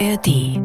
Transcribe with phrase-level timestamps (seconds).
[0.00, 0.58] ARD.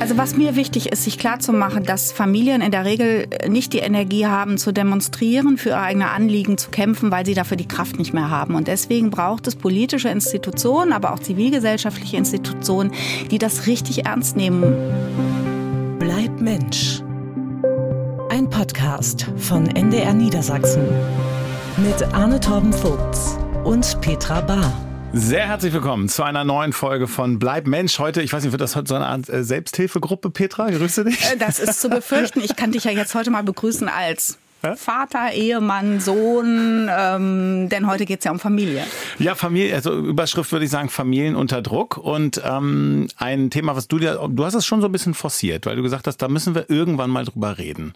[0.00, 4.26] Also was mir wichtig ist, sich klarzumachen, dass Familien in der Regel nicht die Energie
[4.26, 8.14] haben zu demonstrieren, für ihre eigene Anliegen zu kämpfen, weil sie dafür die Kraft nicht
[8.14, 8.54] mehr haben.
[8.54, 12.92] Und deswegen braucht es politische Institutionen, aber auch zivilgesellschaftliche Institutionen,
[13.30, 14.74] die das richtig ernst nehmen.
[15.98, 17.02] Bleib Mensch.
[18.30, 20.84] Ein Podcast von NDR Niedersachsen
[21.76, 24.89] mit Arne Torben Vogts und Petra Bahr.
[25.12, 27.98] Sehr herzlich willkommen zu einer neuen Folge von Bleib Mensch.
[27.98, 30.70] Heute, ich weiß nicht, wird das heute so eine Art äh, Selbsthilfegruppe, Petra?
[30.70, 31.20] Grüße dich.
[31.32, 32.40] Äh, das ist zu befürchten.
[32.40, 34.38] Ich kann dich ja jetzt heute mal begrüßen als
[34.76, 38.84] Vater, Ehemann, Sohn, ähm, denn heute geht es ja um Familie.
[39.18, 41.96] Ja, Familie, also Überschrift würde ich sagen, Familien unter Druck.
[41.96, 45.66] Und ähm, ein Thema, was du dir, du hast es schon so ein bisschen forciert,
[45.66, 47.94] weil du gesagt hast, da müssen wir irgendwann mal drüber reden.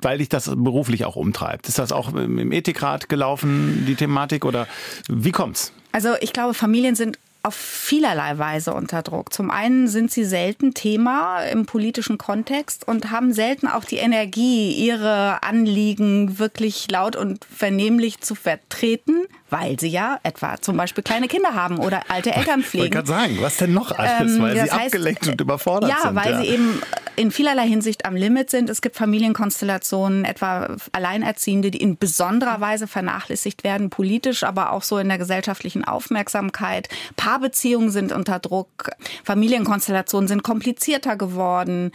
[0.00, 1.68] Weil dich das beruflich auch umtreibt.
[1.68, 4.66] Ist das auch im Ethikrat gelaufen, die Thematik, oder
[5.08, 5.72] wie kommt's?
[5.92, 9.32] Also ich glaube, Familien sind auf vielerlei Weise unter Druck.
[9.32, 14.72] Zum einen sind sie selten Thema im politischen Kontext und haben selten auch die Energie,
[14.72, 21.28] ihre Anliegen wirklich laut und vernehmlich zu vertreten, weil sie ja etwa zum Beispiel kleine
[21.28, 22.86] Kinder haben oder alte Eltern pflegen.
[22.86, 26.00] Ich kann sagen, was denn noch alles, ähm, weil sie heißt, abgelenkt und überfordert ja,
[26.00, 26.14] sind.
[26.16, 26.82] Weil ja, weil sie eben
[27.16, 28.68] in vielerlei Hinsicht am Limit sind.
[28.68, 34.98] Es gibt Familienkonstellationen, etwa Alleinerziehende, die in besonderer Weise vernachlässigt werden, politisch, aber auch so
[34.98, 36.88] in der gesellschaftlichen Aufmerksamkeit.
[37.16, 38.90] Paarbeziehungen sind unter Druck,
[39.24, 41.92] Familienkonstellationen sind komplizierter geworden.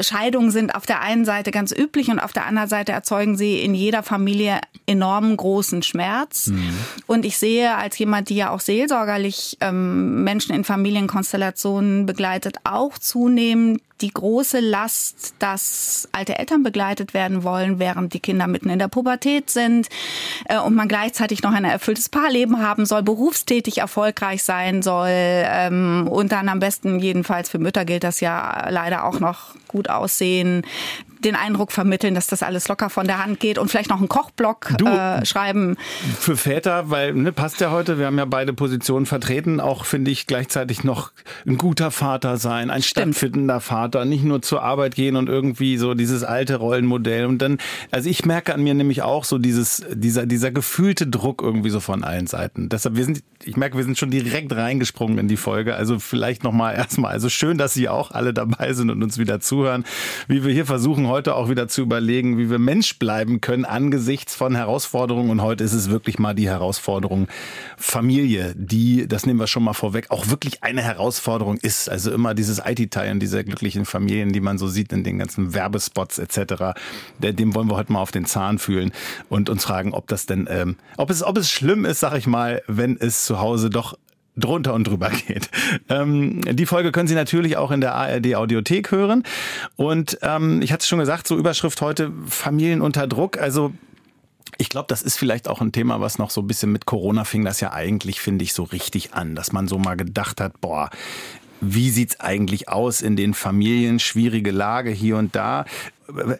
[0.00, 3.60] Scheidungen sind auf der einen Seite ganz üblich und auf der anderen Seite erzeugen sie
[3.60, 6.48] in jeder Familie enormen großen Schmerz.
[6.48, 6.74] Mhm.
[7.06, 12.98] Und ich sehe als jemand, die ja auch seelsorgerlich ähm, Menschen in Familienkonstellationen begleitet, auch
[12.98, 18.78] zunehmend die große Last, dass alte Eltern begleitet werden wollen, während die Kinder mitten in
[18.78, 19.88] der Pubertät sind
[20.46, 26.08] äh, und man gleichzeitig noch ein erfülltes Paarleben haben soll, berufstätig erfolgreich sein soll ähm,
[26.10, 30.62] und dann am besten jedenfalls für Mütter gilt das ja leider auch noch gut aussehen,
[31.24, 34.08] den Eindruck vermitteln, dass das alles locker von der Hand geht und vielleicht noch einen
[34.08, 35.76] Kochblock du, äh, schreiben.
[36.18, 40.10] Für Väter, weil ne, passt ja heute, wir haben ja beide Positionen vertreten, auch finde
[40.10, 41.12] ich gleichzeitig noch
[41.46, 43.14] ein guter Vater sein, ein Stimmt.
[43.14, 47.58] stattfindender Vater, nicht nur zur Arbeit gehen und irgendwie so dieses alte Rollenmodell und dann,
[47.90, 51.80] also ich merke an mir nämlich auch so dieses, dieser, dieser gefühlte Druck irgendwie so
[51.80, 52.68] von allen Seiten.
[52.68, 56.44] Deshalb, wir sind, ich merke, wir sind schon direkt reingesprungen in die Folge, also vielleicht
[56.44, 59.84] nochmal erstmal, also schön, dass Sie auch alle dabei sind und uns wieder zuhören,
[60.26, 64.34] wie wir hier versuchen, heute auch wieder zu überlegen, wie wir Mensch bleiben können angesichts
[64.34, 65.30] von Herausforderungen.
[65.30, 67.28] Und heute ist es wirklich mal die Herausforderung
[67.76, 71.88] Familie, die, das nehmen wir schon mal vorweg, auch wirklich eine Herausforderung ist.
[71.88, 76.18] Also immer dieses IT-Teilen dieser glücklichen Familien, die man so sieht in den ganzen Werbespots
[76.18, 76.74] etc.
[77.18, 78.92] Dem wollen wir heute mal auf den Zahn fühlen
[79.28, 82.26] und uns fragen, ob das denn, ähm, ob es, ob es schlimm ist, sag ich
[82.26, 83.96] mal, wenn es zu Hause doch
[84.38, 85.50] drunter und drüber geht.
[85.88, 89.24] Ähm, die Folge können Sie natürlich auch in der ARD Audiothek hören.
[89.76, 93.38] Und ähm, ich hatte es schon gesagt, so Überschrift heute Familien unter Druck.
[93.38, 93.72] Also
[94.56, 97.24] ich glaube, das ist vielleicht auch ein Thema, was noch so ein bisschen mit Corona
[97.24, 100.60] fing das ja eigentlich, finde ich, so richtig an, dass man so mal gedacht hat,
[100.60, 100.90] boah,
[101.60, 103.98] wie sieht's eigentlich aus in den Familien?
[103.98, 105.64] Schwierige Lage hier und da.
[106.08, 106.38] Über,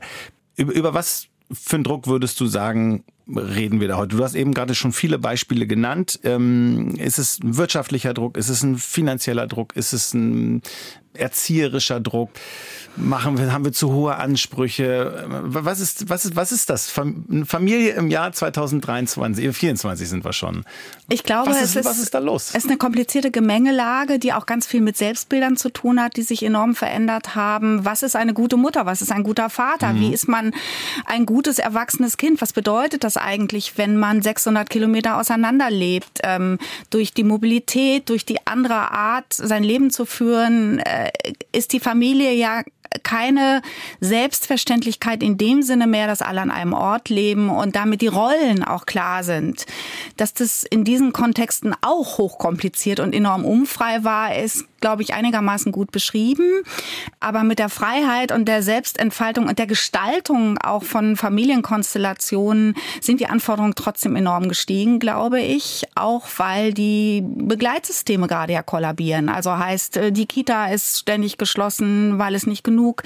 [0.56, 3.04] über was für einen Druck würdest du sagen,
[3.36, 4.16] reden wir da heute?
[4.16, 6.20] Du hast eben gerade schon viele Beispiele genannt.
[6.24, 8.36] Ähm, ist es ein wirtschaftlicher Druck?
[8.36, 9.76] Ist es ein finanzieller Druck?
[9.76, 10.62] Ist es ein
[11.18, 12.30] erzieherischer Druck?
[12.98, 15.24] machen wir, haben wir zu hohe Ansprüche?
[15.28, 16.90] Was ist, was ist, was ist das?
[16.90, 20.64] Familie im Jahr 2023, 24 sind wir schon.
[21.08, 22.50] Ich glaube, was ist, es ist, was ist da los?
[22.50, 26.22] Es ist eine komplizierte Gemengelage, die auch ganz viel mit Selbstbildern zu tun hat, die
[26.22, 27.84] sich enorm verändert haben.
[27.84, 28.86] Was ist eine gute Mutter?
[28.86, 29.92] Was ist ein guter Vater?
[29.92, 30.00] Mhm.
[30.00, 30.52] Wie ist man
[31.06, 32.40] ein gutes, erwachsenes Kind?
[32.40, 36.20] Was bedeutet das eigentlich, wenn man 600 Kilometer auseinander lebt?
[36.24, 36.58] Ähm,
[36.90, 41.07] durch die Mobilität, durch die andere Art, sein Leben zu führen, äh,
[41.52, 42.62] ist die Familie ja
[43.02, 43.62] keine
[44.00, 48.64] Selbstverständlichkeit in dem Sinne mehr, dass alle an einem Ort leben und damit die Rollen
[48.64, 49.66] auch klar sind.
[50.16, 55.72] Dass das in diesen Kontexten auch hochkompliziert und enorm umfrei war, ist, glaube ich, einigermaßen
[55.72, 56.62] gut beschrieben.
[57.20, 63.26] Aber mit der Freiheit und der Selbstentfaltung und der Gestaltung auch von Familienkonstellationen sind die
[63.26, 65.84] Anforderungen trotzdem enorm gestiegen, glaube ich.
[65.94, 69.28] Auch weil die Begleitsysteme gerade ja kollabieren.
[69.28, 73.02] Also heißt, äh, die Kita ist ständig geschlossen, weil es nicht genug genug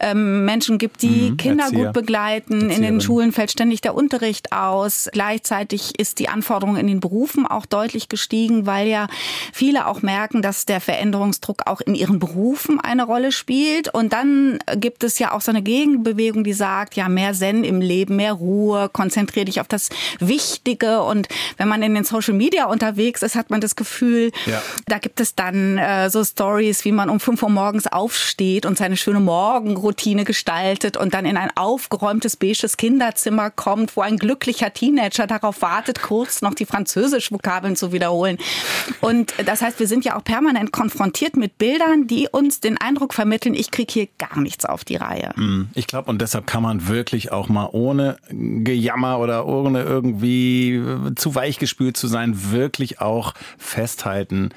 [0.00, 2.70] ähm, Menschen gibt, die mhm, Kinder Erzieher, gut begleiten.
[2.70, 5.08] In den Schulen fällt ständig der Unterricht aus.
[5.12, 9.06] Gleichzeitig ist die Anforderung in den Berufen auch deutlich gestiegen, weil ja
[9.52, 13.92] viele auch merken, dass der Veränderungsdruck auch in ihren Berufen eine Rolle spielt.
[13.94, 17.80] Und dann gibt es ja auch so eine Gegenbewegung, die sagt, ja, mehr Zen im
[17.80, 21.02] Leben, mehr Ruhe, konzentriere dich auf das Wichtige.
[21.02, 21.28] Und
[21.58, 24.60] wenn man in den Social Media unterwegs ist, hat man das Gefühl, ja.
[24.86, 28.76] da gibt es dann äh, so Stories, wie man um 5 Uhr morgens aufsteht und
[28.78, 34.72] seine schöne Morgenroutine gestaltet und dann in ein aufgeräumtes beiges Kinderzimmer kommt, wo ein glücklicher
[34.72, 38.38] Teenager darauf wartet, kurz noch die Französisch-Vokabeln zu wiederholen.
[39.00, 43.14] Und das heißt, wir sind ja auch permanent konfrontiert mit Bildern, die uns den Eindruck
[43.14, 45.32] vermitteln, ich kriege hier gar nichts auf die Reihe.
[45.36, 50.82] Mm, ich glaube, und deshalb kann man wirklich auch mal ohne Gejammer oder ohne irgendwie
[51.16, 54.50] zu weich gespült zu sein, wirklich auch festhalten,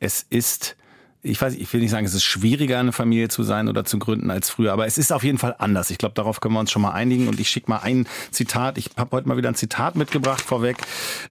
[0.00, 0.76] es ist
[1.22, 3.98] ich weiß, ich will nicht sagen, es ist schwieriger, eine Familie zu sein oder zu
[3.98, 5.90] gründen als früher, aber es ist auf jeden Fall anders.
[5.90, 7.28] Ich glaube, darauf können wir uns schon mal einigen.
[7.28, 8.78] Und ich schicke mal ein Zitat.
[8.78, 10.78] Ich habe heute mal wieder ein Zitat mitgebracht vorweg.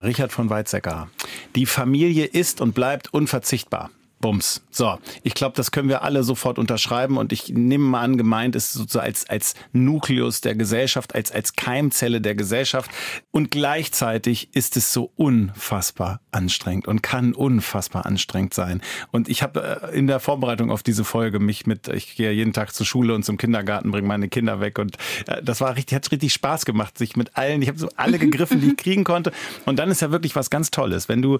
[0.04, 1.10] Richard von Weizsäcker.
[1.56, 3.90] Die Familie ist und bleibt unverzichtbar.
[4.20, 4.62] Bums.
[4.70, 8.56] So, ich glaube, das können wir alle sofort unterschreiben und ich nehme mal an, gemeint
[8.56, 12.92] ist sozusagen als, als Nukleus der Gesellschaft, als, als Keimzelle der Gesellschaft
[13.32, 18.82] und gleichzeitig ist es so unfassbar anstrengend und kann unfassbar anstrengend sein.
[19.12, 22.54] Und ich habe äh, in der Vorbereitung auf diese Folge mich mit, ich gehe jeden
[22.54, 25.96] Tag zur Schule und zum Kindergarten, bringe meine Kinder weg und äh, das war richtig,
[25.96, 29.06] hat richtig Spaß gemacht, sich mit allen, ich habe so alle gegriffen, die ich kriegen
[29.06, 29.32] konnte
[29.66, 31.40] und dann ist ja wirklich was ganz Tolles, wenn du,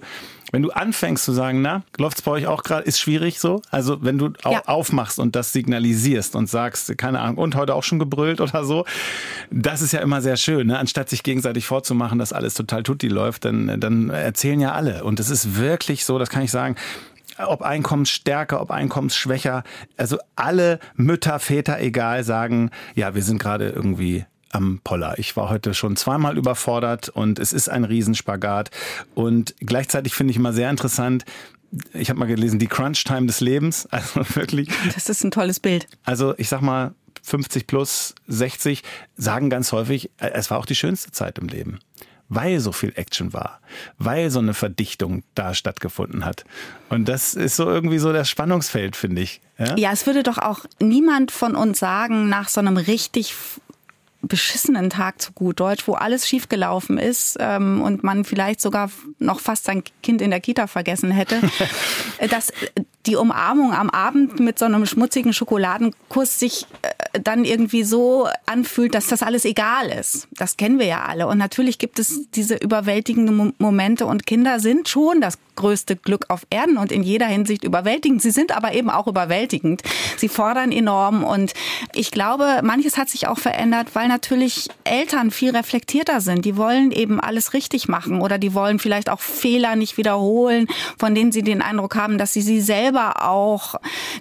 [0.52, 3.60] wenn du anfängst zu sagen, na, läuft's bei euch auch gerade ist schwierig so.
[3.70, 4.62] Also wenn du ja.
[4.66, 8.84] aufmachst und das signalisierst und sagst, keine Ahnung, und heute auch schon gebrüllt oder so,
[9.50, 10.68] das ist ja immer sehr schön.
[10.68, 10.78] Ne?
[10.78, 15.04] Anstatt sich gegenseitig vorzumachen, dass alles total tutti läuft, dann, dann erzählen ja alle.
[15.04, 16.76] Und es ist wirklich so, das kann ich sagen,
[17.38, 19.64] ob einkommensstärker, ob einkommensschwächer,
[19.96, 25.18] also alle Mütter, Väter, egal, sagen, ja, wir sind gerade irgendwie am Poller.
[25.18, 28.70] Ich war heute schon zweimal überfordert und es ist ein Riesenspagat.
[29.14, 31.24] Und gleichzeitig finde ich immer sehr interessant,
[31.92, 33.88] ich habe mal gelesen, die Crunch-Time des Lebens.
[34.00, 34.68] Also wirklich.
[34.94, 35.86] Das ist ein tolles Bild.
[36.04, 38.82] Also ich sag mal, 50 plus 60
[39.16, 41.80] sagen ganz häufig, äh, es war auch die schönste Zeit im Leben.
[42.28, 43.60] Weil so viel Action war,
[43.98, 46.44] weil so eine Verdichtung da stattgefunden hat.
[46.88, 49.40] Und das ist so irgendwie so das Spannungsfeld, finde ich.
[49.58, 49.76] Ja?
[49.76, 53.34] ja, es würde doch auch niemand von uns sagen, nach so einem richtig
[54.22, 59.40] beschissenen Tag zu gut Deutsch, wo alles schiefgelaufen ist ähm, und man vielleicht sogar noch
[59.40, 61.40] fast sein Kind in der Kita vergessen hätte,
[62.30, 62.52] dass
[63.06, 68.94] die Umarmung am Abend mit so einem schmutzigen Schokoladenkuss sich äh, dann irgendwie so anfühlt,
[68.94, 70.28] dass das alles egal ist.
[70.32, 71.26] Das kennen wir ja alle.
[71.26, 76.46] Und natürlich gibt es diese überwältigenden Momente und Kinder sind schon das größte Glück auf
[76.48, 78.22] Erden und in jeder Hinsicht überwältigend.
[78.22, 79.82] Sie sind aber eben auch überwältigend.
[80.16, 81.52] Sie fordern enorm und
[81.94, 86.44] ich glaube, manches hat sich auch verändert, weil natürlich Eltern viel reflektierter sind.
[86.44, 90.66] Die wollen eben alles richtig machen oder die wollen vielleicht auch Fehler nicht wiederholen,
[90.98, 93.74] von denen sie den Eindruck haben, dass sie sie selber auch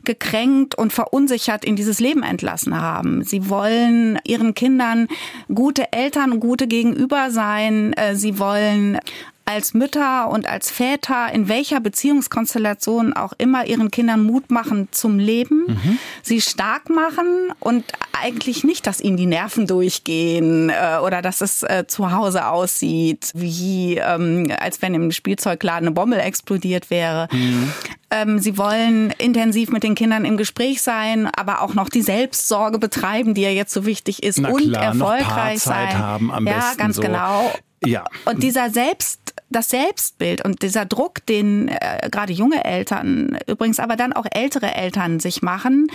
[0.03, 3.24] gekränkt und verunsichert in dieses Leben entlassen haben.
[3.24, 5.07] Sie wollen ihren Kindern
[5.53, 7.94] gute Eltern, gute Gegenüber sein.
[7.94, 9.00] Äh, sie wollen
[9.49, 15.17] als Mütter und als Väter in welcher Beziehungskonstellation auch immer ihren Kindern Mut machen zum
[15.17, 15.97] Leben, mhm.
[16.21, 17.83] sie stark machen und
[18.21, 23.31] eigentlich nicht, dass ihnen die Nerven durchgehen äh, oder dass es äh, zu Hause aussieht,
[23.33, 27.27] wie ähm, als wenn im Spielzeugladen eine Bombe explodiert wäre.
[27.31, 27.73] Mhm.
[28.11, 32.77] Ähm, sie wollen intensiv mit den Kindern im Gespräch sein, aber auch noch die Selbstsorge
[32.77, 35.97] betreiben, die ja jetzt so wichtig ist Na und klar, erfolgreich sein.
[35.97, 37.01] Haben am ja, ganz so.
[37.01, 37.51] genau.
[37.85, 38.03] Ja.
[38.25, 43.95] Und dieser Selbst das Selbstbild und dieser Druck, den äh, gerade junge Eltern, übrigens aber
[43.95, 45.87] dann auch ältere Eltern sich machen,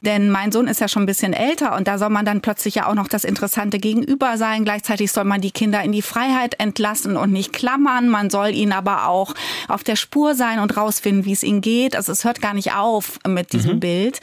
[0.00, 2.76] denn mein Sohn ist ja schon ein bisschen älter und da soll man dann plötzlich
[2.76, 4.64] ja auch noch das interessante Gegenüber sein.
[4.64, 8.08] Gleichzeitig soll man die Kinder in die Freiheit entlassen und nicht klammern.
[8.08, 9.34] Man soll ihnen aber auch
[9.66, 11.96] auf der Spur sein und rausfinden, wie es ihnen geht.
[11.96, 13.80] Also es hört gar nicht auf mit diesem mhm.
[13.80, 14.20] Bild.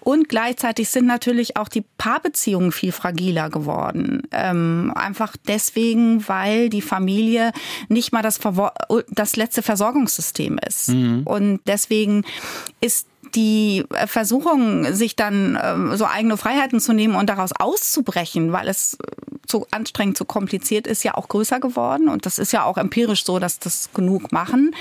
[0.00, 4.22] Und gleichzeitig sind natürlich auch die Paarbeziehungen viel fragiler geworden.
[4.32, 6.37] Ähm, einfach deswegen, weil
[6.70, 7.52] die Familie
[7.88, 8.40] nicht nicht mal das,
[9.10, 10.90] das letzte Versorgungssystem ist.
[10.90, 11.22] Mhm.
[11.24, 12.24] Und deswegen
[12.80, 18.68] ist die Versuchung, sich dann ähm, so eigene Freiheiten zu nehmen und daraus auszubrechen, weil
[18.68, 18.96] es
[19.46, 22.08] zu anstrengend, zu kompliziert ist, ja auch größer geworden.
[22.08, 24.74] Und das ist ja auch empirisch so, dass das genug machen.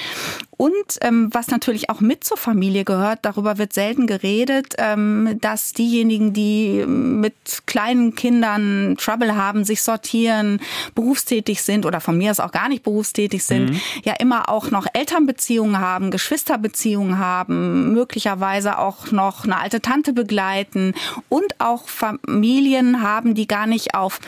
[0.57, 5.73] Und ähm, was natürlich auch mit zur Familie gehört, darüber wird selten geredet, ähm, dass
[5.73, 7.35] diejenigen, die mit
[7.67, 10.59] kleinen Kindern Trouble haben, sich sortieren,
[10.95, 13.81] berufstätig sind oder von mir aus auch gar nicht berufstätig sind, mhm.
[14.03, 20.95] ja immer auch noch Elternbeziehungen haben, Geschwisterbeziehungen haben, möglicherweise auch noch eine alte Tante begleiten
[21.29, 24.19] und auch Familien haben, die gar nicht auf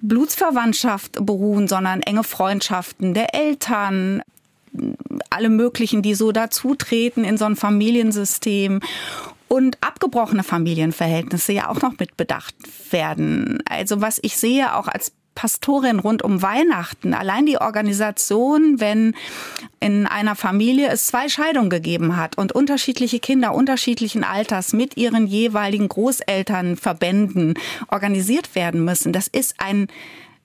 [0.00, 4.22] Blutsverwandtschaft beruhen, sondern enge Freundschaften der Eltern,
[5.30, 8.80] alle möglichen, die so dazutreten in so ein Familiensystem
[9.48, 12.54] und abgebrochene Familienverhältnisse ja auch noch mit bedacht
[12.90, 13.62] werden.
[13.68, 19.14] Also was ich sehe auch als Pastorin rund um Weihnachten, allein die Organisation, wenn
[19.78, 25.28] in einer Familie es zwei Scheidungen gegeben hat und unterschiedliche Kinder unterschiedlichen Alters mit ihren
[25.28, 27.54] jeweiligen Großelternverbänden
[27.86, 29.86] organisiert werden müssen, das ist ein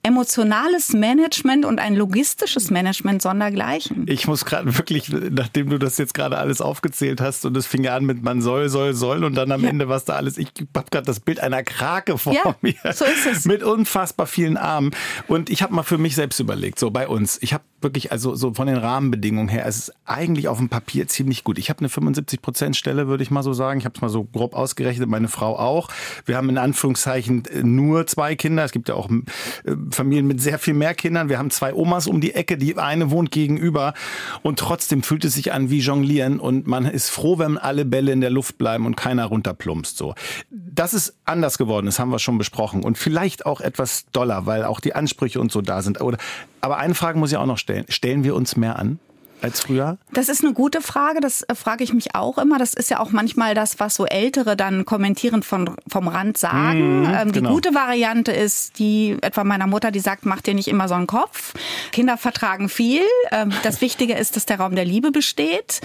[0.04, 4.04] emotionales Management und ein logistisches Management sondergleichen.
[4.06, 7.84] Ich muss gerade wirklich, nachdem du das jetzt gerade alles aufgezählt hast und es fing
[7.84, 9.70] ja an mit man soll, soll, soll und dann am ja.
[9.70, 12.74] Ende was da alles, ich habe gerade das Bild einer Krake vor ja, mir.
[12.92, 13.44] So ist es.
[13.46, 14.90] Mit unfassbar vielen Armen.
[15.26, 18.34] Und ich habe mal für mich selbst überlegt, so bei uns, ich habe wirklich, also
[18.34, 21.58] so von den Rahmenbedingungen her, es ist eigentlich auf dem Papier ziemlich gut.
[21.58, 23.78] Ich habe eine 75 Prozent Stelle, würde ich mal so sagen.
[23.78, 25.88] Ich habe es mal so grob ausgerechnet, meine Frau auch.
[26.26, 28.64] Wir haben in Anführungszeichen nur zwei Kinder.
[28.64, 31.28] Es gibt ja auch äh, Familien mit sehr viel mehr Kindern.
[31.28, 33.94] Wir haben zwei Omas um die Ecke, die eine wohnt gegenüber.
[34.42, 36.40] Und trotzdem fühlt es sich an wie Jonglieren.
[36.40, 39.96] Und man ist froh, wenn alle Bälle in der Luft bleiben und keiner runterplumpst.
[39.96, 40.14] So.
[40.50, 42.82] Das ist anders geworden, das haben wir schon besprochen.
[42.82, 45.98] Und vielleicht auch etwas doller, weil auch die Ansprüche und so da sind.
[46.00, 47.84] Aber eine Frage muss ich auch noch stellen.
[47.88, 48.98] Stellen wir uns mehr an?
[49.44, 49.98] Als früher?
[50.12, 51.20] Das ist eine gute Frage.
[51.20, 52.58] Das äh, frage ich mich auch immer.
[52.58, 57.00] Das ist ja auch manchmal das, was so Ältere dann kommentierend von, vom Rand sagen.
[57.00, 57.52] Mhm, ähm, die genau.
[57.52, 61.06] gute Variante ist die etwa meiner Mutter, die sagt, mach dir nicht immer so einen
[61.06, 61.52] Kopf.
[61.92, 63.02] Kinder vertragen viel.
[63.30, 65.80] Ähm, das Wichtige ist, dass der Raum der Liebe besteht.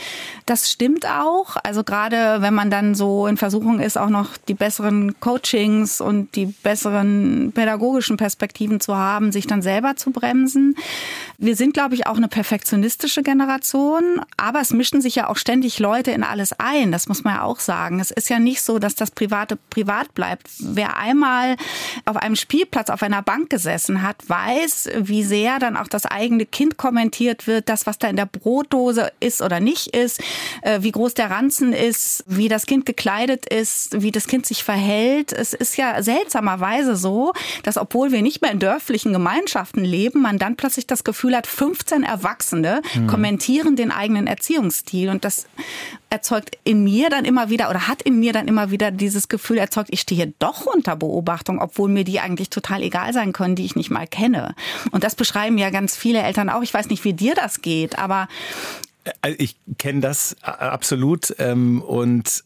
[0.46, 1.58] Das stimmt auch.
[1.64, 6.36] Also gerade wenn man dann so in Versuchung ist, auch noch die besseren Coachings und
[6.36, 10.76] die besseren pädagogischen Perspektiven zu haben, sich dann selber zu bremsen.
[11.38, 13.49] Wir sind, glaube ich, auch eine perfektionistische Generation.
[13.50, 16.92] Generation, aber es mischen sich ja auch ständig Leute in alles ein.
[16.92, 18.00] Das muss man ja auch sagen.
[18.00, 20.48] Es ist ja nicht so, dass das Private privat bleibt.
[20.60, 21.56] Wer einmal
[22.06, 26.46] auf einem Spielplatz auf einer Bank gesessen hat, weiß, wie sehr dann auch das eigene
[26.46, 30.22] Kind kommentiert wird, das, was da in der Brotdose ist oder nicht ist,
[30.62, 34.64] äh, wie groß der Ranzen ist, wie das Kind gekleidet ist, wie das Kind sich
[34.64, 35.34] verhält.
[35.34, 40.38] Es ist ja seltsamerweise so, dass obwohl wir nicht mehr in dörflichen Gemeinschaften leben, man
[40.38, 43.08] dann plötzlich das Gefühl hat, 15 Erwachsene mhm.
[43.08, 45.48] kommentieren kommentieren den eigenen Erziehungsstil und das
[46.10, 49.58] erzeugt in mir dann immer wieder oder hat in mir dann immer wieder dieses Gefühl
[49.58, 53.64] erzeugt, ich stehe doch unter Beobachtung, obwohl mir die eigentlich total egal sein können, die
[53.64, 54.56] ich nicht mal kenne.
[54.92, 56.64] Und das beschreiben ja ganz viele Eltern auch.
[56.64, 58.28] Ich weiß nicht, wie dir das geht, aber
[59.22, 62.44] äh, ich kenne das absolut ähm, und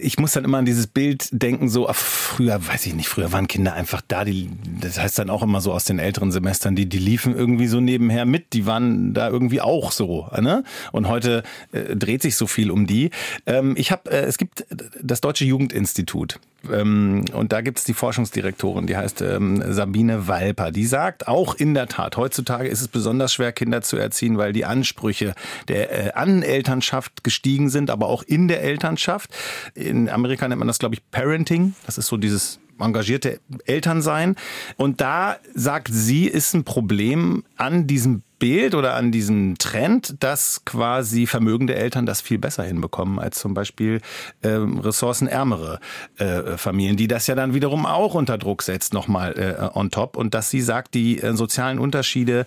[0.00, 3.32] ich muss dann immer an dieses Bild denken, so ach, früher, weiß ich nicht, früher
[3.32, 4.50] waren Kinder einfach da, die,
[4.80, 7.80] das heißt dann auch immer so aus den älteren Semestern, die, die liefen irgendwie so
[7.80, 10.64] nebenher mit, die waren da irgendwie auch so, ne?
[10.92, 13.10] Und heute äh, dreht sich so viel um die.
[13.46, 14.66] Ähm, ich habe, äh, es gibt
[15.02, 16.38] das Deutsche Jugendinstitut.
[16.72, 20.70] Ähm, und da gibt es die Forschungsdirektorin, die heißt ähm, Sabine Walper.
[20.70, 24.52] Die sagt auch in der Tat, heutzutage ist es besonders schwer, Kinder zu erziehen, weil
[24.52, 25.34] die Ansprüche
[25.68, 29.30] der äh, Anelternschaft gestiegen sind, aber auch in der Elternschaft.
[29.74, 31.74] In Amerika nennt man das, glaube ich, Parenting.
[31.86, 34.36] Das ist so dieses engagierte Elternsein.
[34.76, 40.66] Und da sagt sie, ist ein Problem an diesem Bild oder an diesem Trend, dass
[40.66, 44.02] quasi vermögende Eltern das viel besser hinbekommen als zum Beispiel
[44.42, 45.80] ähm, ressourcenärmere
[46.18, 50.16] äh, Familien, die das ja dann wiederum auch unter Druck setzt, nochmal äh, on top.
[50.16, 52.44] Und dass sie sagt, die äh, sozialen Unterschiede,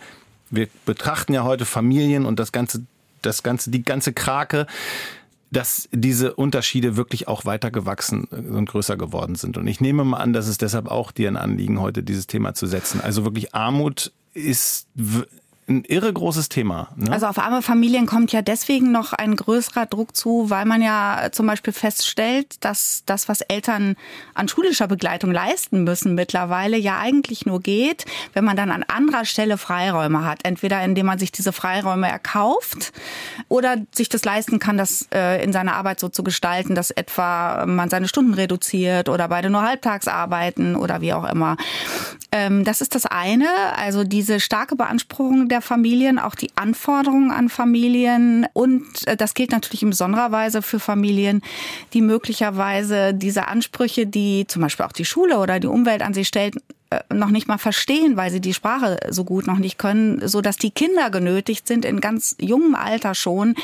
[0.51, 2.85] wir betrachten ja heute Familien und das ganze,
[3.21, 4.67] das ganze, die ganze Krake,
[5.51, 9.57] dass diese Unterschiede wirklich auch weiter gewachsen und größer geworden sind.
[9.57, 12.53] Und ich nehme mal an, dass es deshalb auch dir ein Anliegen, heute dieses Thema
[12.53, 12.99] zu setzen.
[13.01, 14.87] Also wirklich Armut ist
[15.69, 16.89] ein irre großes Thema.
[16.95, 17.11] Ne?
[17.11, 21.27] Also auf arme Familien kommt ja deswegen noch ein größerer Druck zu, weil man ja
[21.33, 23.97] zum Beispiel feststellt, dass das, was Eltern
[24.33, 29.25] an schulischer Begleitung leisten müssen mittlerweile, ja eigentlich nur geht, wenn man dann an anderer
[29.25, 30.39] Stelle Freiräume hat.
[30.43, 32.93] Entweder indem man sich diese Freiräume erkauft
[33.49, 37.65] oder sich das leisten kann, das äh, in seiner Arbeit so zu gestalten, dass etwa
[37.65, 41.57] man seine Stunden reduziert oder beide nur halbtags arbeiten oder wie auch immer.
[42.31, 47.49] Ähm, das ist das eine, also diese starke Beanspruchung der Familien, auch die Anforderungen an
[47.49, 51.41] Familien und äh, das gilt natürlich in besonderer Weise für Familien,
[51.93, 56.25] die möglicherweise diese Ansprüche, die zum Beispiel auch die Schule oder die Umwelt an sie
[56.25, 56.55] stellt,
[56.89, 60.39] äh, noch nicht mal verstehen, weil sie die Sprache so gut noch nicht können, so
[60.39, 63.55] dass die Kinder genötigt sind, in ganz jungem Alter schon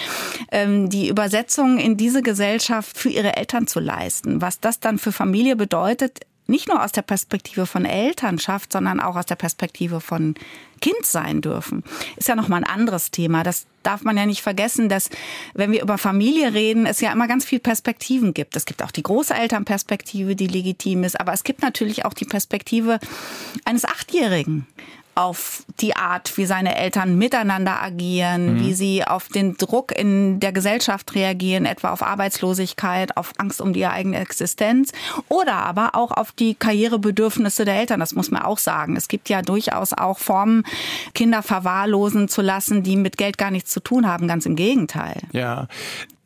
[0.51, 4.41] ähm, die Übersetzung in diese Gesellschaft für ihre Eltern zu leisten.
[4.41, 9.15] Was das dann für Familie bedeutet, nicht nur aus der Perspektive von Elternschaft, sondern auch
[9.15, 10.35] aus der Perspektive von
[10.81, 11.83] Kind sein dürfen,
[12.17, 13.43] ist ja nochmal ein anderes Thema.
[13.43, 15.09] Das darf man ja nicht vergessen, dass
[15.53, 18.55] wenn wir über Familie reden, es ja immer ganz viel Perspektiven gibt.
[18.57, 22.99] Es gibt auch die Großelternperspektive, die legitim ist, aber es gibt natürlich auch die Perspektive
[23.63, 24.67] eines Achtjährigen
[25.15, 28.59] auf die Art, wie seine Eltern miteinander agieren, mhm.
[28.59, 33.73] wie sie auf den Druck in der Gesellschaft reagieren, etwa auf Arbeitslosigkeit, auf Angst um
[33.73, 34.91] die eigene Existenz
[35.29, 37.99] oder aber auch auf die Karrierebedürfnisse der Eltern.
[37.99, 38.95] Das muss man auch sagen.
[38.95, 40.63] Es gibt ja durchaus auch Formen,
[41.13, 44.27] Kinder verwahrlosen zu lassen, die mit Geld gar nichts zu tun haben.
[44.27, 45.21] Ganz im Gegenteil.
[45.31, 45.67] Ja,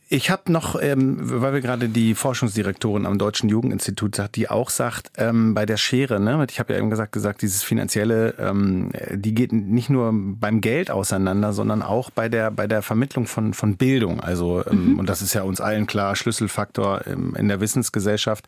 [0.09, 4.69] ich habe noch, ähm, weil wir gerade die Forschungsdirektorin am Deutschen Jugendinstitut sagt, die auch
[4.69, 8.91] sagt, ähm, bei der Schere, ne, ich habe ja eben gesagt, gesagt, dieses finanzielle, ähm,
[9.11, 13.53] die geht nicht nur beim Geld auseinander, sondern auch bei der bei der Vermittlung von
[13.53, 14.21] von Bildung.
[14.21, 14.99] Also ähm, mhm.
[14.99, 18.45] und das ist ja uns allen klar Schlüsselfaktor ähm, in der Wissensgesellschaft.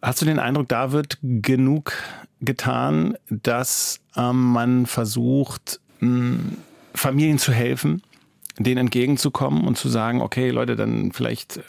[0.00, 1.92] Hast du den Eindruck, da wird genug
[2.40, 6.38] getan, dass ähm, man versucht, mh,
[6.94, 8.02] Familien zu helfen?
[8.58, 11.60] Denen entgegenzukommen und zu sagen, okay, Leute, dann vielleicht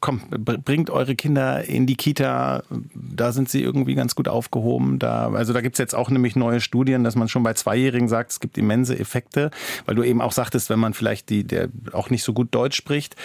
[0.00, 0.30] kommt,
[0.64, 2.62] bringt eure Kinder in die Kita,
[2.94, 4.98] da sind sie irgendwie ganz gut aufgehoben.
[4.98, 8.32] Da, also da gibt's jetzt auch nämlich neue Studien, dass man schon bei Zweijährigen sagt,
[8.32, 9.50] es gibt immense Effekte,
[9.86, 12.76] weil du eben auch sagtest, wenn man vielleicht die, der auch nicht so gut Deutsch
[12.76, 13.16] spricht.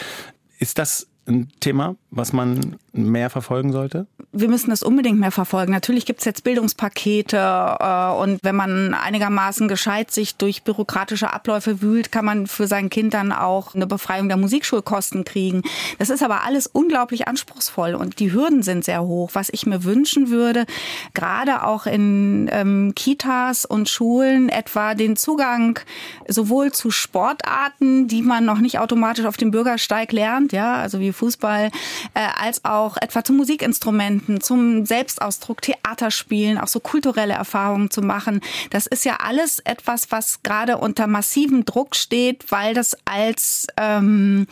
[0.60, 4.08] Ist das ein Thema, was man mehr verfolgen sollte?
[4.32, 5.72] Wir müssen das unbedingt mehr verfolgen.
[5.72, 11.82] Natürlich gibt es jetzt Bildungspakete äh, und wenn man einigermaßen gescheit sich durch bürokratische Abläufe
[11.82, 15.64] wühlt, kann man für sein Kind dann auch eine Befreiung der Musikschulkosten kriegen.
[15.98, 19.32] Das ist aber alles unglaublich anspruchsvoll und die Hürden sind sehr hoch.
[19.34, 20.66] Was ich mir wünschen würde,
[21.14, 25.80] gerade auch in ähm, Kitas und Schulen etwa den Zugang
[26.28, 31.12] sowohl zu Sportarten, die man noch nicht automatisch auf dem Bürgersteig lernt, ja, also wie
[31.12, 31.72] Fußball,
[32.14, 38.40] äh, als auch etwa zu Musikinstrumenten, zum Selbstausdruck, Theaterspielen, auch so kulturelle Erfahrungen zu machen.
[38.70, 44.48] Das ist ja alles etwas, was gerade unter massivem Druck steht, weil das als ähm,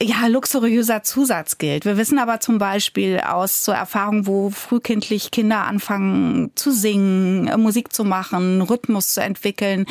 [0.00, 1.84] ja, luxuriöser Zusatz gilt.
[1.84, 7.56] Wir wissen aber zum Beispiel aus so Erfahrungen, wo frühkindlich Kinder anfangen zu singen, äh,
[7.56, 9.86] Musik zu machen, Rhythmus zu entwickeln,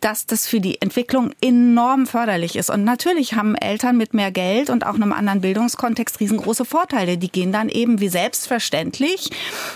[0.00, 2.70] dass das für die Entwicklung enorm förderlich ist.
[2.70, 7.18] Und natürlich haben Eltern mit mehr Geld und auch einem anderen Bildungskontext riesengroße Vorteile.
[7.18, 9.28] Die gehen dann eben wie selbstverständlich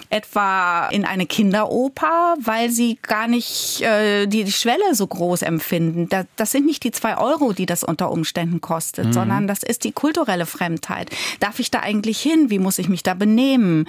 [0.09, 6.09] etwa in eine Kinderoper, weil sie gar nicht äh, die, Schwelle so groß empfinden.
[6.09, 9.12] Das, das sind nicht die zwei Euro, die das unter Umständen kostet, mhm.
[9.12, 11.11] sondern das ist die kulturelle Fremdheit.
[11.41, 12.50] Darf ich da eigentlich hin?
[12.50, 13.87] Wie muss ich mich da benehmen?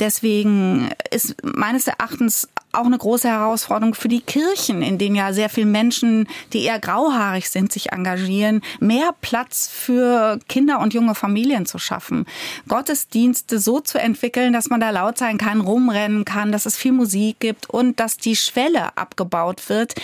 [0.00, 5.50] Deswegen ist meines Erachtens auch eine große Herausforderung für die Kirchen, in denen ja sehr
[5.50, 11.66] viele Menschen, die eher grauhaarig sind, sich engagieren, mehr Platz für Kinder und junge Familien
[11.66, 12.24] zu schaffen.
[12.68, 16.92] Gottesdienste so zu entwickeln, dass man da laut sein kann, rumrennen kann, dass es viel
[16.92, 19.94] Musik gibt und dass die Schwelle abgebaut wird,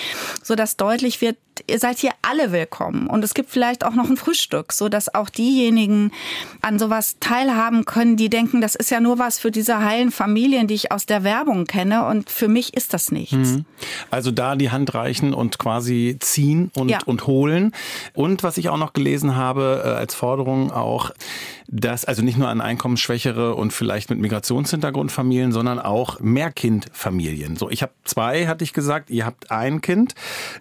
[0.43, 3.07] sodass deutlich wird, ihr seid hier alle willkommen.
[3.07, 6.13] Und es gibt vielleicht auch noch ein Frühstück, so dass auch diejenigen
[6.63, 10.67] an sowas teilhaben können, die denken, das ist ja nur was für diese heilen Familien,
[10.67, 12.07] die ich aus der Werbung kenne.
[12.07, 13.35] Und für mich ist das nichts.
[13.35, 13.65] Mhm.
[14.11, 16.99] Also da die Hand reichen und quasi ziehen und, ja.
[17.07, 17.73] und holen.
[18.15, 21.11] Und was ich auch noch gelesen habe äh, als Forderung auch,
[21.71, 27.57] dass also nicht nur an einkommensschwächere und vielleicht mit Migrationshintergrund Familien, sondern auch Mehrkindfamilien.
[27.57, 30.15] So, ich habe zwei, hatte ich gesagt, ihr habt ein Kind.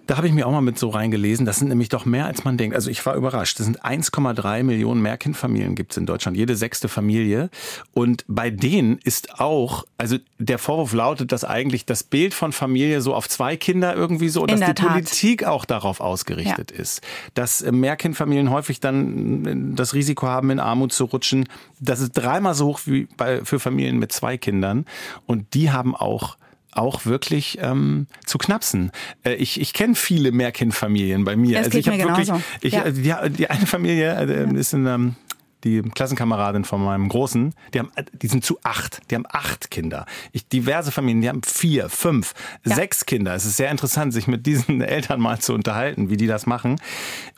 [0.05, 1.45] Da habe ich mir auch mal mit so reingelesen.
[1.45, 2.75] Das sind nämlich doch mehr, als man denkt.
[2.75, 3.57] Also ich war überrascht.
[3.59, 7.49] Das sind 1,3 Millionen Mehrkindfamilien gibt es in Deutschland, jede sechste Familie.
[7.93, 12.99] Und bei denen ist auch, also der Vorwurf lautet, dass eigentlich das Bild von Familie
[12.99, 14.87] so auf zwei Kinder irgendwie so, dass die Tat.
[14.87, 16.79] Politik auch darauf ausgerichtet ja.
[16.79, 17.01] ist.
[17.33, 21.47] Dass Mehrkindfamilien häufig dann das Risiko haben, in Armut zu rutschen.
[21.79, 24.85] Das ist dreimal so hoch wie bei, für Familien mit zwei Kindern.
[25.25, 26.37] Und die haben auch
[26.73, 28.91] auch wirklich ähm, zu knapsen.
[29.23, 31.57] Äh, ich ich kenne viele Mehrkindfamilien bei mir.
[31.57, 32.31] Das also ich habe wirklich,
[32.61, 32.91] ich, ja.
[32.91, 35.15] die, die eine Familie äh, ist in ähm,
[35.63, 39.01] die Klassenkameradin von meinem Großen, die haben, die sind zu acht.
[39.09, 40.05] Die haben acht Kinder.
[40.31, 42.33] Ich, diverse Familien, die haben vier, fünf,
[42.65, 42.75] ja.
[42.75, 43.33] sechs Kinder.
[43.33, 46.79] Es ist sehr interessant, sich mit diesen Eltern mal zu unterhalten, wie die das machen.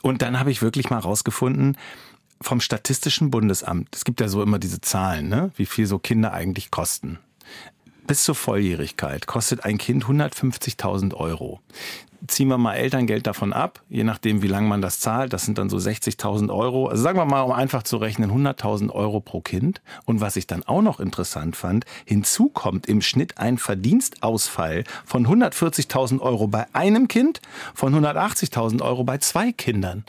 [0.02, 1.76] Und dann habe ich wirklich mal rausgefunden,
[2.42, 5.50] vom Statistischen Bundesamt, es gibt ja so immer diese Zahlen, ne?
[5.56, 7.18] wie viel so Kinder eigentlich kosten.
[8.06, 11.60] Bis zur Volljährigkeit kostet ein Kind 150.000 Euro.
[12.26, 15.32] ziehen wir mal Elterngeld davon ab, je nachdem, wie lange man das zahlt.
[15.32, 16.88] Das sind dann so 60.000 Euro.
[16.88, 19.80] Also sagen wir mal, um einfach zu rechnen, 100.000 Euro pro Kind.
[20.06, 25.26] Und was ich dann auch noch interessant fand, hinzu kommt im Schnitt ein Verdienstausfall von
[25.26, 27.40] 140.000 Euro bei einem Kind,
[27.74, 30.04] von 180.000 Euro bei zwei Kindern.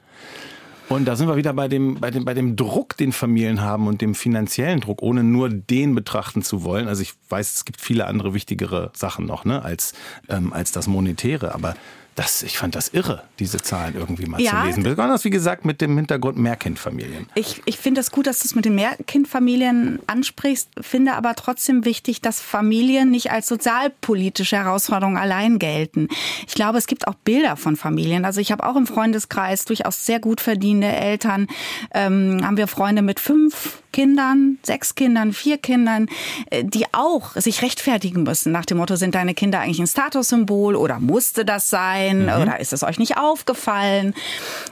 [0.92, 3.88] Und da sind wir wieder bei dem, bei dem, bei dem Druck, den Familien haben
[3.88, 6.90] und dem finanziellen Druck, ohne nur den betrachten zu wollen.
[6.90, 9.94] Also ich weiß, es gibt viele andere wichtigere Sachen noch, ne, als,
[10.28, 11.56] ähm, als das Monetäre.
[11.56, 11.76] Aber
[12.22, 14.84] das, ich fand das irre, diese Zahlen irgendwie mal ja, zu lesen.
[14.84, 17.28] Besonders, wie gesagt, mit dem Hintergrund Mehrkindfamilien.
[17.34, 21.34] Ich, ich finde es das gut, dass du es mit den Mehrkindfamilien ansprichst, finde aber
[21.36, 26.10] trotzdem wichtig, dass Familien nicht als sozialpolitische Herausforderung allein gelten.
[26.48, 28.24] Ich glaube, es gibt auch Bilder von Familien.
[28.24, 31.48] Also ich habe auch im Freundeskreis durchaus sehr gut verdienende Eltern.
[31.94, 36.08] Ähm, haben wir Freunde mit fünf Kindern, sechs Kindern, vier Kindern,
[36.50, 40.76] äh, die auch sich rechtfertigen müssen nach dem Motto, sind deine Kinder eigentlich ein Statussymbol
[40.76, 42.42] oder musste das sein mhm.
[42.42, 44.14] oder ist es euch nicht aufgefallen,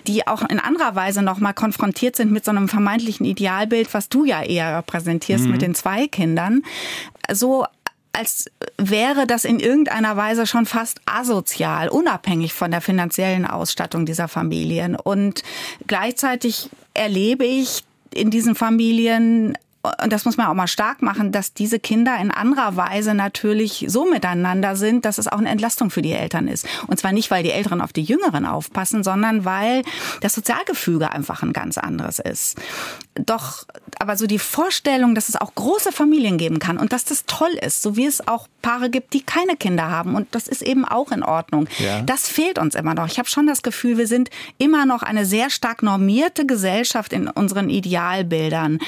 [0.08, 4.26] die auch in anderer Weise nochmal konfrontiert sind mit so einem vermeintlichen Idealbild, was du
[4.26, 5.52] ja eher repräsentierst mhm.
[5.52, 6.64] mit den zwei Kindern.
[7.32, 7.66] So
[8.12, 14.28] als wäre das in irgendeiner Weise schon fast asozial, unabhängig von der finanziellen Ausstattung dieser
[14.28, 14.96] Familien.
[14.96, 15.44] Und
[15.88, 21.54] gleichzeitig erlebe ich in diesen Familien und das muss man auch mal stark machen, dass
[21.54, 26.02] diese Kinder in anderer Weise natürlich so miteinander sind, dass es auch eine Entlastung für
[26.02, 26.68] die Eltern ist.
[26.88, 29.84] Und zwar nicht, weil die Älteren auf die Jüngeren aufpassen, sondern weil
[30.20, 32.58] das Sozialgefüge einfach ein ganz anderes ist.
[33.26, 33.66] Doch,
[34.00, 37.52] aber so die Vorstellung, dass es auch große Familien geben kann und dass das toll
[37.62, 40.86] ist, so wie es auch Paare gibt, die keine Kinder haben und das ist eben
[40.86, 41.68] auch in Ordnung.
[41.80, 42.02] Ja.
[42.02, 43.08] Das fehlt uns immer noch.
[43.08, 47.28] Ich habe schon das Gefühl, wir sind immer noch eine sehr stark normierte Gesellschaft in
[47.28, 48.80] unseren Idealbildern.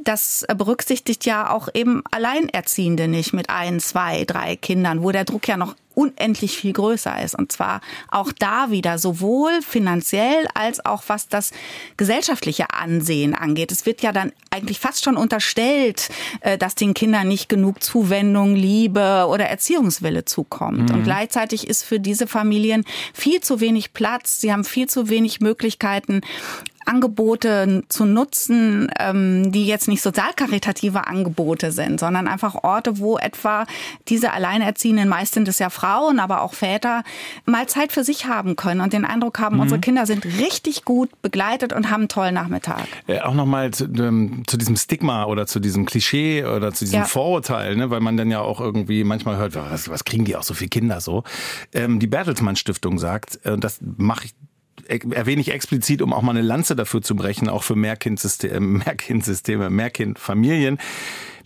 [0.00, 5.48] Das berücksichtigt ja auch eben Alleinerziehende nicht mit ein, zwei, drei Kindern, wo der Druck
[5.48, 7.34] ja noch unendlich viel größer ist.
[7.34, 11.50] Und zwar auch da wieder sowohl finanziell als auch was das
[11.98, 13.70] gesellschaftliche Ansehen angeht.
[13.70, 16.08] Es wird ja dann eigentlich fast schon unterstellt,
[16.40, 20.88] äh, dass den Kindern nicht genug Zuwendung, Liebe oder Erziehungswille zukommt.
[20.88, 20.96] Mhm.
[20.96, 24.40] Und gleichzeitig ist für diese Familien viel zu wenig Platz.
[24.40, 26.22] Sie haben viel zu wenig Möglichkeiten,
[26.86, 33.66] Angebote zu nutzen, ähm, die jetzt nicht sozialkaritative Angebote sind, sondern einfach Orte, wo etwa
[34.08, 37.02] diese Alleinerziehenden, meist sind es ja Frauen, aber auch Väter,
[37.44, 39.62] mal Zeit für sich haben können und den Eindruck haben, mhm.
[39.62, 42.86] unsere Kinder sind richtig gut begleitet und haben einen tollen Nachmittag.
[43.06, 47.00] Äh, auch nochmal zu, ähm, zu diesem Stigma oder zu diesem Klischee oder zu diesem
[47.00, 47.04] ja.
[47.04, 50.42] Vorurteil, ne, weil man dann ja auch irgendwie manchmal hört, was, was kriegen die auch
[50.42, 51.24] so viele Kinder so.
[51.72, 54.34] Ähm, die Bertelsmann Stiftung sagt, äh, das mache ich
[54.90, 59.70] erwähne ich explizit, um auch mal eine Lanze dafür zu brechen, auch für Mehrkindsysteme, Mehrkindsysteme,
[59.70, 60.78] Mehrkindfamilien.